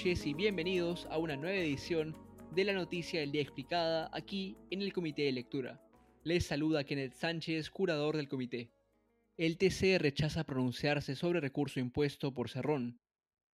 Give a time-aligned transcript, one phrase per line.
[0.00, 2.16] noches y bienvenidos a una nueva edición
[2.54, 5.78] de la noticia del día explicada aquí en el Comité de Lectura.
[6.24, 8.70] Les saluda Kenneth Sánchez, curador del comité.
[9.36, 12.98] El TC rechaza pronunciarse sobre recurso impuesto por Cerrón.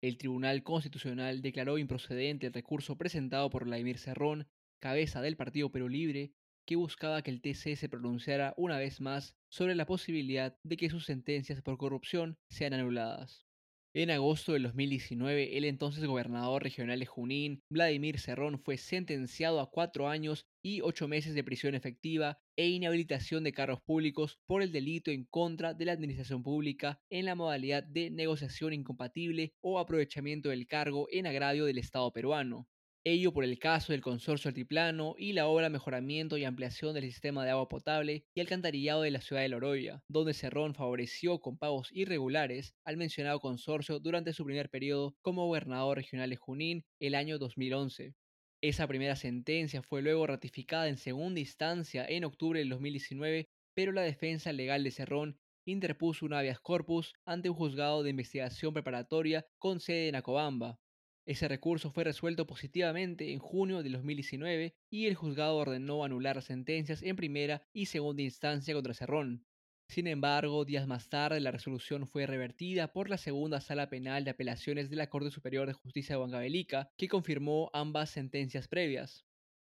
[0.00, 4.48] El Tribunal Constitucional declaró improcedente el recurso presentado por Vladimir Cerrón,
[4.78, 6.32] cabeza del Partido Perú Libre,
[6.64, 10.88] que buscaba que el TC se pronunciara una vez más sobre la posibilidad de que
[10.88, 13.49] sus sentencias por corrupción sean anuladas.
[13.92, 19.68] En agosto del 2019, el entonces gobernador regional de Junín, Vladimir Cerrón, fue sentenciado a
[19.68, 24.70] cuatro años y ocho meses de prisión efectiva e inhabilitación de cargos públicos por el
[24.70, 30.50] delito en contra de la administración pública en la modalidad de negociación incompatible o aprovechamiento
[30.50, 32.68] del cargo en agravio del Estado peruano
[33.04, 37.44] ello por el caso del consorcio altiplano y la obra mejoramiento y ampliación del sistema
[37.44, 41.88] de agua potable y alcantarillado de la ciudad de Loroya, donde Cerrón favoreció con pagos
[41.92, 47.38] irregulares al mencionado consorcio durante su primer periodo como gobernador regional de Junín el año
[47.38, 48.14] 2011.
[48.62, 54.02] Esa primera sentencia fue luego ratificada en segunda instancia en octubre del 2019, pero la
[54.02, 59.80] defensa legal de Cerrón interpuso un habeas corpus ante un juzgado de investigación preparatoria con
[59.80, 60.78] sede en Acobamba,
[61.26, 67.02] ese recurso fue resuelto positivamente en junio de 2019 y el juzgado ordenó anular sentencias
[67.02, 69.46] en primera y segunda instancia contra Cerrón.
[69.88, 74.30] Sin embargo, días más tarde la resolución fue revertida por la segunda sala penal de
[74.30, 79.26] apelaciones de la Corte Superior de Justicia de Huancavelica, que confirmó ambas sentencias previas.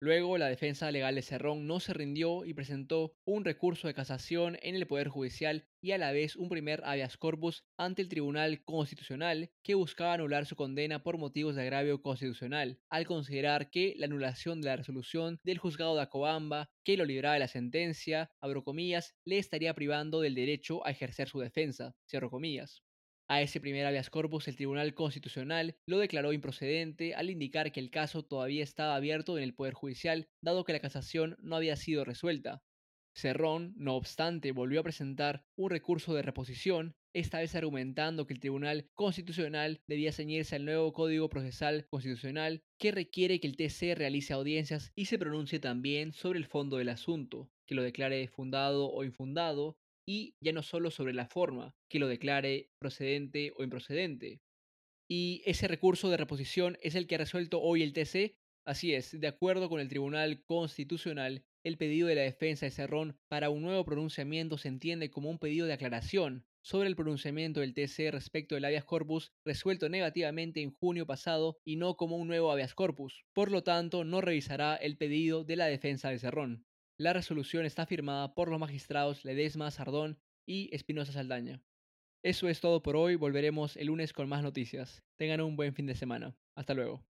[0.00, 4.56] Luego, la defensa legal de Cerrón no se rindió y presentó un recurso de casación
[4.62, 8.62] en el Poder Judicial y a la vez un primer habeas corpus ante el Tribunal
[8.64, 14.06] Constitucional que buscaba anular su condena por motivos de agravio constitucional, al considerar que la
[14.06, 18.62] anulación de la resolución del juzgado de Acobamba, que lo libraba de la sentencia, abro
[18.62, 22.30] comillas, le estaría privando del derecho a ejercer su defensa, cierro.
[23.30, 27.90] A ese primer habeas corpus el Tribunal Constitucional lo declaró improcedente al indicar que el
[27.90, 32.06] caso todavía estaba abierto en el Poder Judicial, dado que la casación no había sido
[32.06, 32.62] resuelta.
[33.14, 38.40] Cerrón, no obstante, volvió a presentar un recurso de reposición, esta vez argumentando que el
[38.40, 44.32] Tribunal Constitucional debía ceñirse al nuevo Código Procesal Constitucional que requiere que el TC realice
[44.32, 49.04] audiencias y se pronuncie también sobre el fondo del asunto, que lo declare fundado o
[49.04, 49.76] infundado,
[50.08, 54.40] y ya no solo sobre la forma, que lo declare procedente o improcedente.
[55.06, 58.34] Y ese recurso de reposición es el que ha resuelto hoy el TC.
[58.66, 63.18] Así es, de acuerdo con el Tribunal Constitucional, el pedido de la defensa de Cerrón
[63.28, 67.74] para un nuevo pronunciamiento se entiende como un pedido de aclaración sobre el pronunciamiento del
[67.74, 72.50] TC respecto del habeas corpus resuelto negativamente en junio pasado y no como un nuevo
[72.50, 73.24] habeas corpus.
[73.34, 76.67] Por lo tanto, no revisará el pedido de la defensa de Cerrón.
[77.00, 81.62] La resolución está firmada por los magistrados Ledesma, Sardón y Espinosa Saldaña.
[82.24, 85.04] Eso es todo por hoy, volveremos el lunes con más noticias.
[85.16, 86.36] Tengan un buen fin de semana.
[86.56, 87.04] Hasta luego.